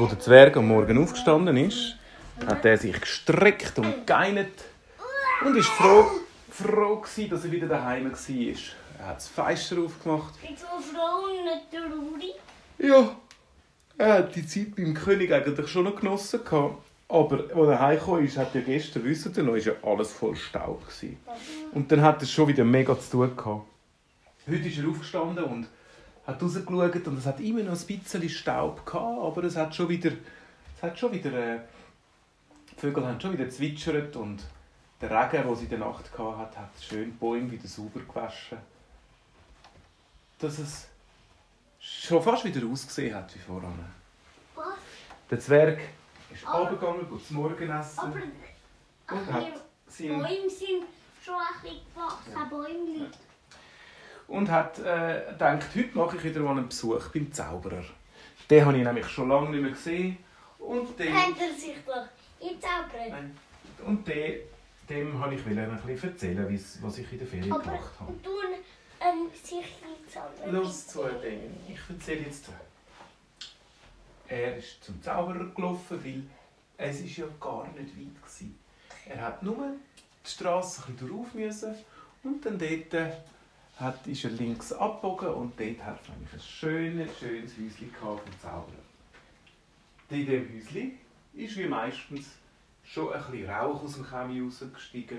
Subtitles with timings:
[0.00, 1.94] Wo der Zwerg am Morgen aufgestanden ist,
[2.46, 4.64] hat er sich gestreckt und geinert
[5.44, 6.06] und ist froh,
[6.48, 8.18] froh gewesen, dass er wieder daheim war.
[8.98, 10.40] Er hat das Fenster aufgemacht.
[10.40, 12.34] Bist du froh und nicht traurig?
[12.78, 13.14] Ja,
[13.98, 16.42] er hat die Zeit beim König eigentlich schon noch genossen.
[16.46, 16.82] gehabt.
[17.06, 20.34] Aber als er heimgekommen ist, hat ja gestern, wisst ihr noch, ist ja alles voll
[20.34, 20.80] Staub.
[20.80, 21.18] Gewesen.
[21.72, 23.66] Und dann hat er schon wieder mega zu tun gehabt.
[24.48, 25.68] Heute ist er aufgestanden und
[26.26, 29.88] hat rausgeschaut und es hat immer noch ein bisschen Staub gehabt, aber es hat schon
[29.88, 30.12] wieder,
[30.76, 31.60] es hat schon wieder, äh,
[32.70, 34.42] die Vögel haben schon wieder zwitschert und
[35.00, 38.00] der Regen, den sie in der Nacht gehabt hat, hat schön die Bäume wieder sauber
[38.00, 38.58] gewaschen.
[40.38, 40.86] Dass es
[41.80, 43.78] schon fast wieder ausgesehen hat wie voran.
[44.54, 44.66] Was?
[45.30, 45.80] Der Zwerg
[46.32, 48.14] ist Aber- runtergegangen, geht zum Morgenessen Aber
[49.12, 49.46] und hat,
[49.98, 50.84] Bäume sind
[51.24, 52.32] schon ein bisschen gewachsen.
[52.34, 52.44] Ja.
[52.44, 53.10] Bäume.
[54.30, 57.82] Und hat äh, gedacht, heute mache ich wieder mal einen Besuch beim Zauberer.
[58.48, 60.18] Den habe ich nämlich schon lange nicht mehr gesehen.
[60.58, 62.06] Und den, Kennt er sich doch
[62.40, 63.10] einzaubern?
[63.10, 63.36] Nein.
[63.84, 64.40] und den,
[64.88, 68.12] dem habe ich wollte ein bisschen erzählen, was ich in der Ferien Aber gemacht habe.
[68.12, 68.34] und tun
[69.00, 70.54] ähm, sich einzaubern.
[70.54, 71.50] Los, zwei Dinge.
[71.68, 72.46] Ich erzähle jetzt.
[74.28, 76.22] Er ist zum Zauberer gelaufen, weil
[76.76, 79.14] es ist ja gar nicht weit war.
[79.16, 79.56] Er hat nur
[80.24, 81.74] die Straße ein bisschen drauf müssen
[82.22, 83.12] und dann dort äh,
[83.80, 88.66] hat, ist er links abgebogen und dort hat er ein schönes, schönes Häuschen vom Zauberer.
[90.10, 90.98] In diesem Häuschen
[91.34, 92.26] ist wie meistens
[92.84, 95.18] schon ein bisschen Rauch aus dem Chemie rausgestiegen,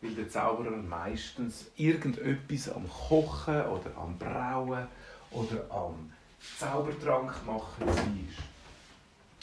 [0.00, 4.86] weil der Zauberer meistens irgendetwas am Kochen oder am Brauen
[5.30, 6.12] oder am
[6.58, 7.94] Zaubertrank machen war.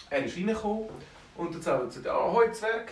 [0.10, 0.90] Er ist reingekommen
[1.38, 2.92] und der Zauberer sagt, «Ahoi Zwerg,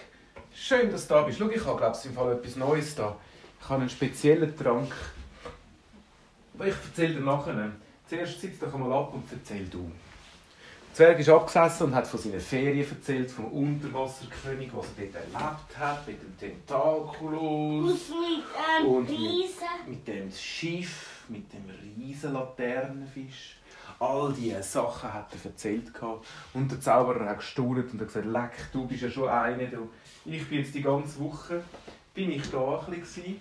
[0.53, 1.37] schön, dass du da bist.
[1.37, 3.15] Schau, ich habe glaube ich im Fall etwas Neues da.
[3.61, 4.91] Ich habe einen speziellen Trank.
[6.63, 7.71] Ich erzähle dir nachher.
[8.07, 9.89] Zuerst sitz doch einmal ab und erzähl du.»
[10.89, 15.15] Der Zwerg ist abgesessen und hat von seinen Ferien erzählt, vom Unterwasserkönig, was er dort
[15.15, 17.93] erlebt hat, mit dem Tentaculus.
[17.93, 21.63] Aus mit Und mit- mit dem Schiff, mit dem
[21.97, 23.55] riesen Laternenfisch.
[23.99, 25.91] All diese Sachen hat er erzählt.
[26.53, 29.63] Und der Zauberer hat gestaunt und hat gesagt, leck, du bist ja schon einer.
[29.67, 29.89] Du.
[30.25, 31.63] Ich bin jetzt die ganze Woche
[32.13, 33.39] bin ich da ein bisschen,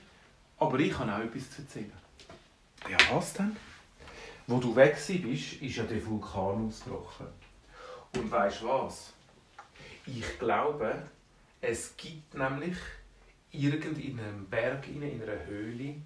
[0.58, 1.92] aber ich habe auch etwas zu erzählen.
[2.88, 3.56] Ja, was denn?
[4.46, 7.26] Wo du weg warst, ist ja der Vulkan ausgebrochen.
[8.16, 9.12] Und weißt du was?
[10.06, 11.02] Ich glaube,
[11.60, 12.76] es gibt nämlich
[13.52, 15.96] irgend in einem Berg, in einer Höhle,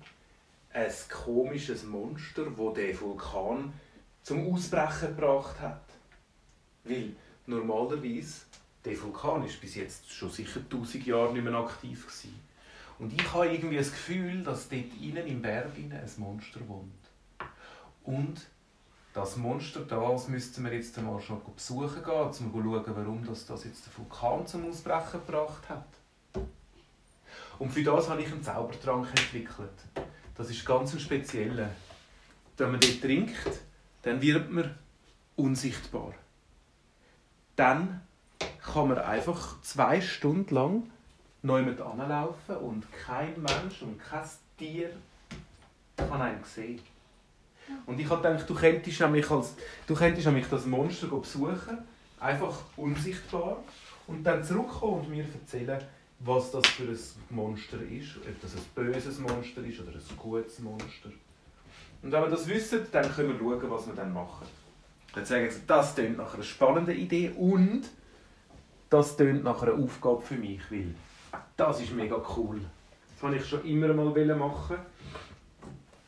[0.72, 3.72] ein komisches Monster, wo der Vulkan
[4.22, 5.84] zum Ausbrechen gebracht hat.
[6.82, 7.14] Weil
[7.46, 8.42] normalerweise
[8.84, 12.40] der Vulkan ist bis jetzt schon sicher 1000 Jahre nicht mehr aktiv gewesen.
[12.98, 16.92] Und ich habe irgendwie das Gefühl, dass dort innen im Berg innen ein Monster wohnt.
[18.04, 18.46] Und
[19.12, 23.46] das Monster das müssten wir jetzt einmal schon besuchen gehen, um zu schauen, warum das,
[23.46, 25.86] das jetzt der Vulkan zum Ausbrechen gebracht hat.
[27.58, 29.70] Und für das habe ich einen Zaubertrank entwickelt.
[30.34, 31.70] Das ist ganz ein spezieller.
[32.56, 33.60] Wenn man den trinkt,
[34.02, 34.74] dann wird man
[35.36, 36.14] unsichtbar.
[37.56, 38.00] Dann
[38.62, 40.90] kann man einfach zwei Stunden lang
[41.44, 44.28] jemand anlaufen und kein Mensch und kein
[44.58, 44.90] Tier
[45.96, 46.80] kann einen sehen.
[47.86, 49.54] Und ich habe gedacht, du könntest nämlich, als,
[49.86, 51.78] du könntest nämlich das Monster besuchen,
[52.20, 53.58] einfach unsichtbar,
[54.06, 55.82] und dann zurückkommen und mir erzählen,
[56.20, 56.98] was das für ein
[57.30, 61.10] Monster ist, ob das ein böses Monster ist oder ein gutes Monster.
[62.02, 64.46] Und wenn wir das wissen, dann können wir schauen, was wir dann machen.
[65.14, 67.82] Dann sagen sie, das klingt nach einer spannenden Idee und
[68.90, 70.94] das klingt nach einer Aufgabe für mich, weil
[71.56, 72.60] das ist mega cool.
[73.14, 74.78] Das wollte ich schon immer mal machen.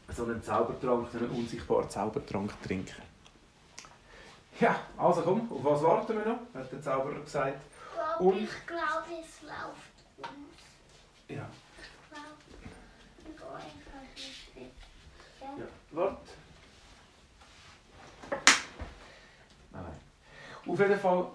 [0.08, 3.02] So einen Zaubertrank, so einen unsichtbaren Zaubertrank trinken.
[4.58, 6.38] Ja, also komm, auf was warten wir noch?
[6.54, 7.58] Hat der Zauberer gesagt.
[7.94, 10.28] Glaub, Und- ich glaube, es läuft uns.
[11.28, 11.46] Ja,
[13.28, 13.60] Ich glaube.
[15.40, 15.58] Ja.
[15.58, 15.66] ja.
[15.90, 16.16] Warte.
[19.72, 19.84] Nein.
[20.66, 21.26] Auf jeden Fall.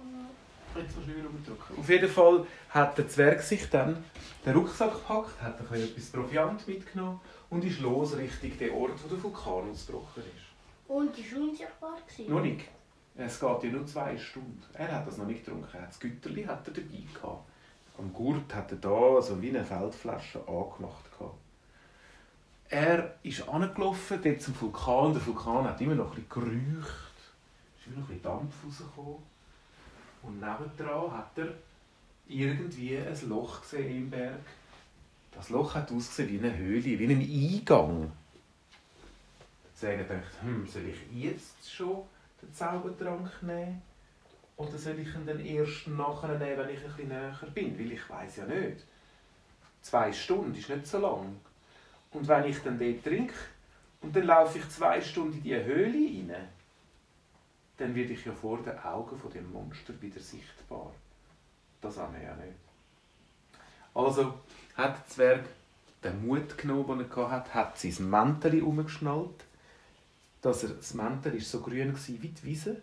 [1.78, 4.04] Auf jeden Fall hat der Zwerg sich dann
[4.46, 7.20] den Rucksack gepackt, hat ein bisschen etwas Proviant mitgenommen
[7.50, 10.52] und ist los Richtung den Ort, wo der Vulkan ausgebrochen ist.
[10.88, 11.98] Und die war unsichtbar.
[12.08, 12.34] gewesen.
[12.34, 12.62] Noch nicht.
[13.16, 14.64] Es geht ja nur zwei Stunden.
[14.74, 15.68] Er hat das noch nicht getrunken.
[15.74, 17.46] Er hat Das Güterli hat er dabei gehabt.
[17.98, 21.36] Am Gurt hat er da so wie eine Feldflasche angemacht gehabt.
[22.70, 25.14] Er ist angelaufen dort zum Vulkan.
[25.14, 26.30] Der Vulkan hat immer noch ein bisschen
[26.80, 27.18] geräucht.
[27.76, 29.31] Es ist immer noch ein bisschen Dampf rausgekommen.
[30.24, 31.48] Und nebendran hat er
[32.28, 34.40] irgendwie ein Loch gesehen im Berg.
[35.34, 38.12] Das Loch hat ausgesehen wie eine Höhle, wie ein Eingang.
[39.74, 42.04] Sagen dachte, hm, soll ich jetzt schon
[42.42, 43.82] den Zaubertrank nehmen?
[44.58, 47.80] Oder soll ich ihn dann erst nachher nehmen, wenn ich bisschen näher bin?
[47.80, 48.86] Weil ich weiß ja nicht.
[49.82, 51.36] Zwei Stunden ist nicht so lang.
[52.12, 53.34] Und wenn ich dann dort trinke
[54.02, 56.36] und dann laufe ich zwei Stunden in diese Höhle rein,
[57.82, 60.92] dann werde ich ja vor den Augen von dem Monster wieder sichtbar.
[61.82, 62.54] Das haben wir ja nicht.
[63.94, 64.36] Also
[64.76, 65.46] hat der Zwerg
[66.04, 69.46] den Mut genommen, den er hatte, hat sein Mäntel umgeschnallt.
[70.42, 72.82] Dass er, das Mäntel war so grün wie die Wiese.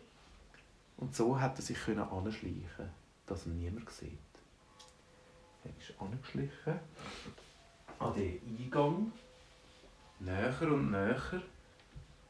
[0.97, 2.91] Und so hat er sich anschleichen
[3.27, 4.19] dass ihn niemand sieht.
[5.65, 6.81] Er ist angeschlichen
[7.99, 9.13] an den Eingang,
[10.21, 11.43] näher und näher.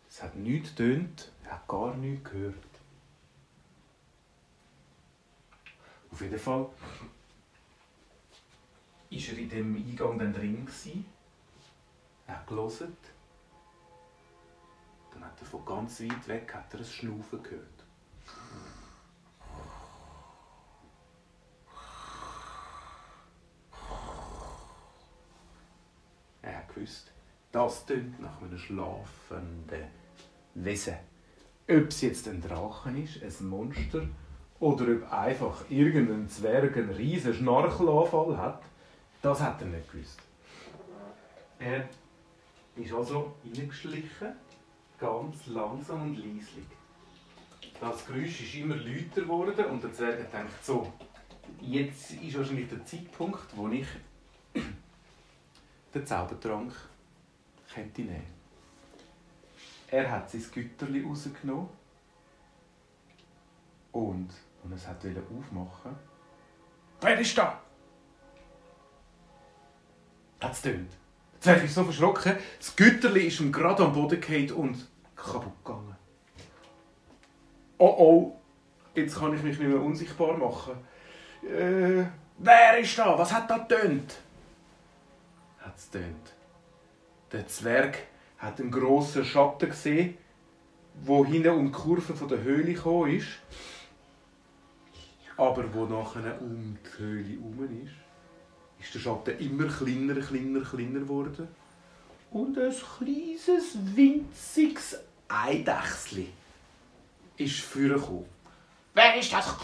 [0.08, 2.54] Es hat nichts getönt, er hat gar nichts gehört.
[6.10, 6.72] Auf jeden Fall war
[9.10, 10.66] er in dem Eingang dann drin.
[12.26, 12.96] Er hat gelesen.
[15.12, 17.84] Dann hat er von ganz weit weg hat er ein Schnaufen gehört.
[26.42, 27.12] Er hat gewusst,
[27.52, 29.86] das tönt nach einem schlafenden
[30.54, 30.96] Wesen.
[31.68, 34.02] Ob es jetzt ein Drachen ist, ein Monster
[34.60, 38.62] oder ob einfach irgendein Zwerg einen riesen Schnarchelanfall hat,
[39.22, 40.20] das hat er nicht gewusst.
[41.58, 41.88] Er
[42.76, 44.32] ist also reingeschlichen,
[44.98, 46.66] ganz langsam und leislich.
[47.80, 50.92] Das Geräusch ist immer lauter geworden und der Zwerg gedacht, so,
[51.60, 53.86] jetzt ist wahrscheinlich der Zeitpunkt, wo ich
[55.94, 56.72] den Zaubertrank
[57.78, 58.26] könnte nehmen.
[59.90, 61.68] Er hat sein Güterli rausgenommen
[63.92, 64.30] und
[64.64, 65.96] und es hat aufmachen.
[67.00, 67.60] Wer ist da?
[70.40, 70.92] Hat es tönt.
[71.34, 72.36] Jetzt habe ich so verschrocken.
[72.58, 75.96] Das Güterli ist ihm gerade am Boden gefallen und kaputt gegangen.
[77.78, 78.40] Oh oh,
[78.94, 80.74] jetzt kann ich mich nicht mehr unsichtbar machen.
[81.44, 82.04] Äh,
[82.38, 83.16] wer ist da?
[83.16, 84.18] Was hat da tönt?
[85.60, 86.37] Hat es tönt.
[87.32, 87.98] Der Zwerg
[88.38, 90.16] hat einen grossen Schatten gesehen,
[91.02, 93.40] wo hinten um die Kurve der Höhle gekommen ist
[95.38, 101.00] aber wo nachher um die Höhle herum ist, ist der Schatten immer kleiner, kleiner, kleiner
[101.00, 101.48] geworden.
[102.32, 104.98] Und ein kleines, winziges
[105.28, 106.28] Eidechsli
[107.36, 108.26] ist vorgekommen.
[108.94, 109.56] Wer ist das?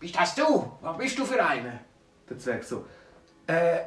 [0.00, 0.72] Bist das du?
[0.80, 1.80] Was bist du für einer?
[2.28, 2.86] Der Zwerg so.
[3.46, 3.80] Äh.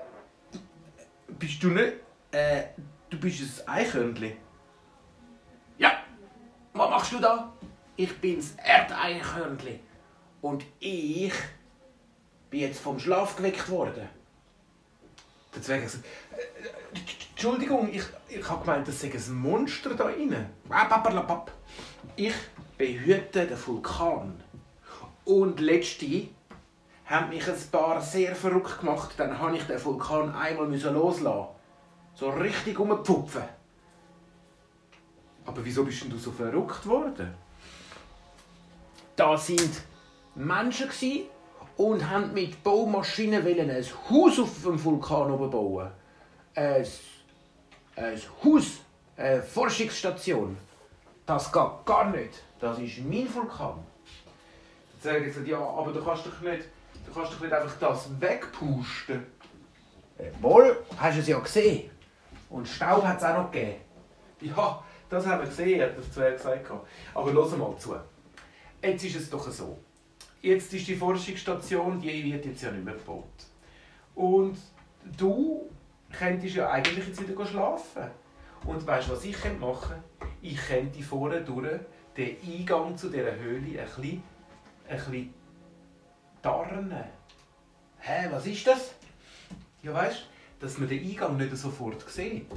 [1.28, 1.94] Bist du nicht.
[2.32, 2.66] Äh.
[3.10, 4.38] Du bist ein Eichhörnli.
[5.78, 5.92] Ja.
[6.74, 7.52] Was machst du da?
[7.96, 9.80] Ich bin's Erdeichhörnli.
[10.42, 11.34] Und ich
[12.50, 14.08] bin jetzt vom Schlaf geweckt worden.
[15.56, 16.06] Der Zwerg hat gesagt,
[17.32, 20.46] Entschuldigung, ich, ich habe gemeint, das sei ein Monster da innen.
[22.16, 22.36] Ich
[22.78, 24.44] behüte den Vulkan.
[25.26, 26.28] Und letzte
[27.06, 29.16] haben mich ein paar sehr verrückt gemacht.
[29.18, 31.59] Dann habe ich den Vulkan einmal loslassen.
[32.20, 33.44] So richtig umgepfupfen.
[35.46, 37.34] Aber wieso bist denn du so verrückt worden?
[39.16, 39.82] Da sind
[40.36, 40.90] Menschen
[41.78, 45.90] und haben mit Baumaschinen ein Haus auf dem Vulkan oben bauen.
[46.56, 46.86] Ein,
[47.96, 48.80] ein Haus,
[49.16, 50.58] eine Forschungsstation.
[51.26, 52.44] Das geht gar nicht.
[52.60, 53.80] Das ist mein Vulkan.
[54.94, 56.66] Jetzt sagen gesagt, ja, aber du kannst doch nicht,
[57.06, 59.26] du kannst doch nicht einfach das wegpusten.
[60.42, 61.99] Wohl, hast du es ja gesehen.
[62.50, 63.76] Und Staub hat es auch noch gegeben.
[64.42, 66.72] Ja, das haben wir gesehen, hat der Zwerg gesagt.
[67.14, 67.96] Aber hör mal zu.
[68.82, 69.78] Jetzt ist es doch so.
[70.42, 73.26] Jetzt ist die Forschungsstation, die wird jetzt ja nicht mehr gebaut.
[74.16, 74.58] Und
[75.18, 75.70] du
[76.12, 78.10] könntest ja eigentlich jetzt wieder schlafen.
[78.66, 80.36] Und weißt du, was ich machen könnte?
[80.42, 81.80] Ich könnte vorne durch
[82.16, 84.24] den Eingang zu dieser Höhle ein bisschen,
[84.88, 85.34] ein bisschen
[86.42, 87.04] tarnen.
[88.00, 88.94] Hä, was ist das?
[89.82, 92.52] Ja, weißt du, dass man den Eingang nicht sofort sieht.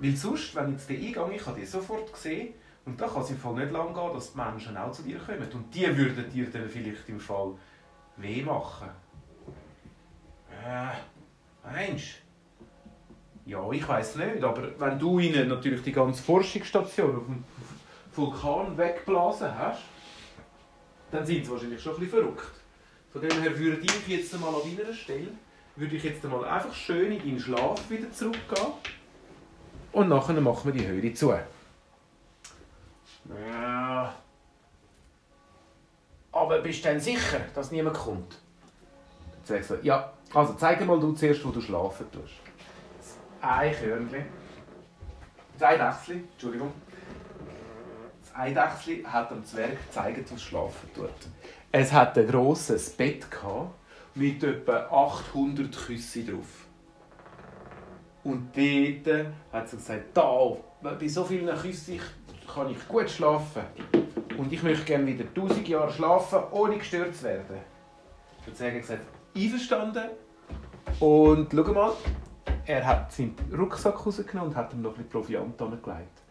[0.00, 2.54] Weil sonst, wenn jetzt der Eingang, ich habe den sofort gesehen,
[2.84, 5.18] und da kann es im Fall nicht lange gehen, dass die Menschen auch zu dir
[5.18, 5.46] kommen.
[5.52, 7.52] Und die würden dir dann vielleicht im Fall
[8.16, 8.88] weh machen.
[10.64, 10.88] Äh,
[11.64, 12.22] meinst
[13.46, 17.44] Ja, ich weiß nicht, aber wenn du ihnen natürlich die ganze Forschungsstation auf dem
[18.14, 19.82] Vulkan wegblasen hast,
[21.10, 22.52] dann sind sie wahrscheinlich schon ein bisschen verrückt.
[23.12, 25.28] Von dem her würde ich jetzt mal an deiner Stelle
[25.76, 28.72] würde ich jetzt mal einfach schön in deinen Schlaf wieder zurückgehen
[29.92, 31.32] und nachher machen wir die Höhle zu.
[33.28, 34.14] Ja.
[36.32, 38.38] Aber bist du denn sicher, dass niemand kommt?
[39.46, 42.34] Jetzt sag ja, also zeig mal du zuerst, wo du schlafen tust.
[42.98, 44.24] Das Eichhörnchen.
[45.58, 46.72] Das Eidechsli, Entschuldigung.
[48.22, 51.10] Das Eidechsli hat dem Zwerg gezeigt, wo es schlafen tut.
[51.70, 53.74] Es hat ein grosses Bett gehabt,
[54.14, 56.66] mit etwa 800 Küssen drauf.
[58.24, 62.00] Und dort hat sie gesagt, da, bei so vielen Küssen
[62.52, 63.62] kann ich gut schlafen.
[64.38, 67.58] Und ich möchte gerne wieder 1000 Jahre schlafen, ohne gestört zu werden.
[68.46, 69.02] Und sie hat gesagt,
[69.36, 70.10] einverstanden.
[71.00, 71.92] Und schau mal,
[72.66, 76.22] er hat seinen Rucksack rausgenommen und hat ihm noch ein bisschen Proviant angelegt.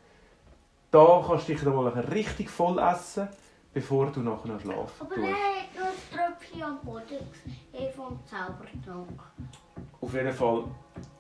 [0.92, 3.28] Da kannst du dich noch mal richtig voll essen,
[3.74, 6.11] bevor du nachher noch schlafen Aber tust.
[6.60, 9.22] Am Boden gesehen vom Zaubertrank.
[10.00, 10.66] Auf jeden Fall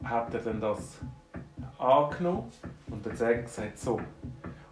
[0.03, 0.97] hat er dann das
[1.77, 2.51] angenommen
[2.89, 3.99] und der Zwerg gesagt, so,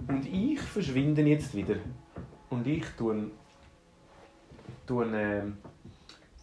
[0.07, 1.75] und ich verschwinde jetzt wieder.
[2.49, 3.29] Und ich tue,
[4.87, 5.57] tue ähm,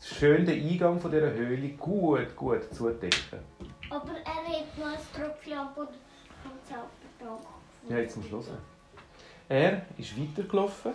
[0.00, 3.40] schön den Eingang von dieser Höhle gut, gut zudecken.
[3.90, 5.94] Aber er hat nur ein Tröpfchen am Boden
[6.42, 7.46] vom Zaubertrank.
[7.88, 8.58] Ja, jetzt musst du hören.
[9.48, 10.92] Er ist weitergelaufen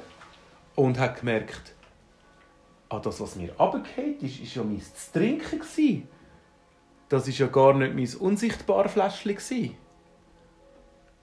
[0.75, 1.73] und hat gemerkt,
[2.91, 5.59] ah, das, was mir runtergefallen ist, ist ja mein zu trinken.
[5.59, 6.07] Gewesen.
[7.09, 9.35] Das ist ja gar nicht mein unsichtbares Fläschchen.
[9.35, 9.77] gewesen.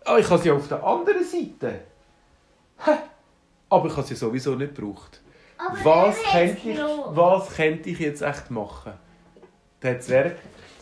[0.04, 1.80] Ah, ich habe sie ja auf der anderen Seite.
[2.84, 2.92] Hä?
[3.68, 5.20] Aber ich habe sie sowieso nicht gebraucht.
[5.58, 8.92] Aber Was könnte, ich, was könnte ich jetzt echt machen?
[9.82, 10.36] Der Zwerg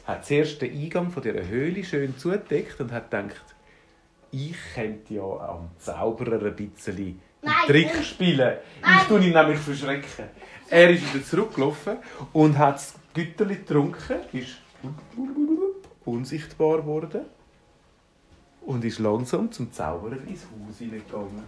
[0.07, 3.45] hat zuerst den Eingang von dieser Höhle schön zugedeckt und hat gedacht,
[4.31, 7.21] ich könnte ja am Zauberer ein bisschen
[7.67, 8.05] Trick nein.
[8.05, 8.57] spielen.
[8.83, 8.99] Nein.
[9.01, 10.25] Ich tue ihn nämlich verschrecken.
[10.69, 11.99] Er ist wieder zurückgelaufen
[12.33, 14.57] und hat das Güterli getrunken, ist
[16.05, 17.23] unsichtbar geworden
[18.63, 21.45] und ist langsam zum Zauberer ins Haus hineingegangen.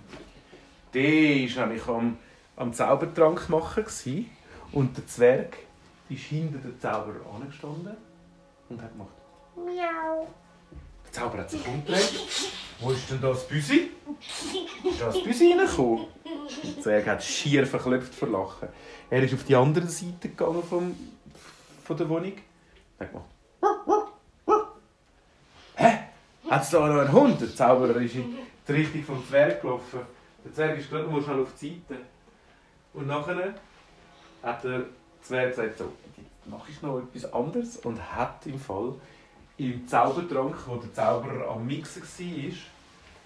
[0.95, 2.17] Der war nämlich am,
[2.57, 3.85] am Zaubertrank machen
[4.73, 5.57] und der Zwerg
[6.09, 7.97] ist hinter dem Zauberer angestanden
[8.69, 9.11] und hat gemacht.
[9.57, 10.29] Miau.
[11.09, 12.13] Der Zauberer hat sich umgedreht.
[12.81, 13.91] Wo ist denn das Büsi?
[14.85, 16.07] Ist das Büsi reingekommen?
[16.63, 18.69] Der Zwerg hat schier verklopft vor Lachen.
[19.11, 20.95] Er ist auf die andere Seite gegangen vom,
[21.85, 22.35] von der Wohnung.
[22.99, 23.25] Er hat gemacht.
[25.77, 25.99] Hä?
[26.51, 27.41] Hat es da noch einen Hund?
[27.41, 28.37] Der Zauberer ist in
[28.67, 30.01] die Richtung vom Zwerg gelaufen.
[30.45, 32.03] Der Zwerg ist gerade mal schnell auf die Seite.
[32.93, 33.55] Und nachher
[34.43, 34.85] hat der
[35.23, 35.93] Zwerg gesagt, so,
[36.47, 37.77] mache ich noch etwas anderes.
[37.79, 38.95] Und hat im Fall
[39.59, 42.03] im Zaubertrank, wo der Zauberer am Mixen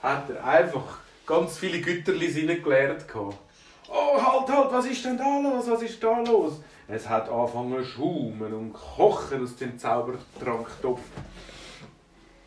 [0.03, 3.07] war, hat er einfach ganz viele Güterli reingeleert.
[3.07, 3.37] gehabt.
[3.89, 5.71] Oh, halt, halt, was ist denn da los?
[5.71, 6.61] Was ist da los?
[6.89, 11.01] Es hat angefangen zu schaumen und kochen aus dem Zaubertranktopf.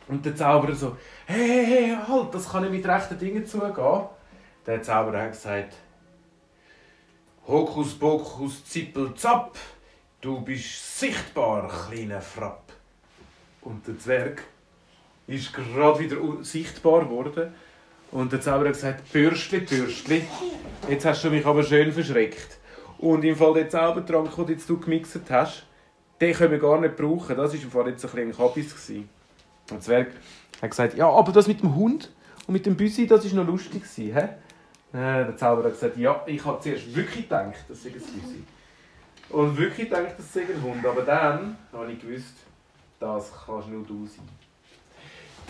[0.07, 4.03] Und der Zauberer so, hey, hey, hey, halt, das kann nicht mit rechten Dingen zugehen.
[4.65, 5.73] Der Zauberer hat gesagt,
[7.47, 9.55] Hokus pokus zippel zapp,
[10.19, 12.64] du bist sichtbar, kleiner Frapp.
[13.65, 14.43] Und der Zwerg
[15.27, 17.51] ist gerade wieder sichtbar geworden.
[18.11, 20.23] Und der Zauberer hat gesagt, Bürstli, Bürstli,
[20.87, 22.59] jetzt hast du mich aber schön verschreckt.
[22.99, 25.65] Und im Fall der Zaubertrank, den jetzt du gemixt hast,
[26.21, 27.35] den können wir gar nicht brauchen.
[27.35, 28.89] Das war jetzt ein bisschen ein Kabis.
[28.89, 29.09] Und
[29.71, 30.11] der Zwerg
[30.61, 32.11] hat gesagt, ja, aber das mit dem Hund
[32.45, 33.81] und mit dem Büsi, das war noch lustig.
[33.81, 34.29] gewesen, Hä?
[34.93, 38.43] Äh, der Zauberer hat gesagt, ja, ich habe zuerst wirklich gedacht, das sei ein Büsi.
[39.29, 40.85] Und wirklich gedacht, das sei ein Hund.
[40.85, 42.44] Aber dann habe ich gewusst,
[43.05, 44.27] das kannst nur du sein.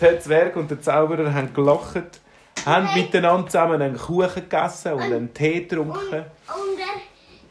[0.00, 2.20] Der Zwerg und der Zauberer haben gelacht,
[2.66, 5.96] haben miteinander zusammen einen Kuchen gegessen und einen Tee getrunken.
[5.96, 7.00] und er,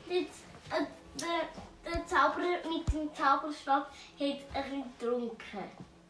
[0.07, 0.85] der, äh,
[1.19, 5.63] der, der Zauberer mit dem Zauberstab hat ein getrunken.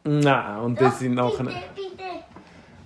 [0.04, 1.46] Nein, und das sind nachher...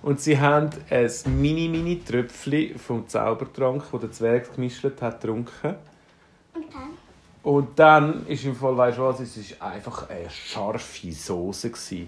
[0.03, 5.75] Und sie haben ein mini-mini-Tröpfchen vom Zaubertrank, den der Zwerg gemischt hat, getrunken.
[6.55, 7.00] Und dann?
[7.43, 12.07] Und dann ist im Fall, weißt du was, es ist einfach eine scharfe Soße gsi.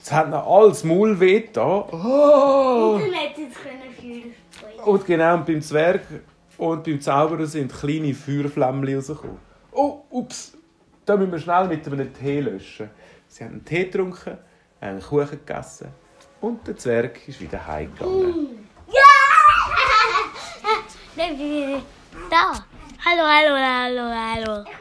[0.00, 1.86] Es hat noch alles Maul weh da.
[1.90, 2.94] Oh!
[2.94, 6.02] Und dann hätte es können Feuer Und genau und beim Zwerg
[6.56, 9.38] und beim Zauberer sind kleine Feuerflämmchen rausgekommen.
[9.72, 10.56] Oh, ups!
[11.04, 12.90] Da müssen wir schnell mit einem Tee löschen.
[13.28, 14.38] Sie haben einen Tee getrunken,
[14.80, 15.88] einen Kuchen gegessen
[16.40, 18.50] und der Zwerg ist wieder heimgegangen.
[22.30, 22.64] Da.
[23.02, 24.79] Halo, halo, halo, halo.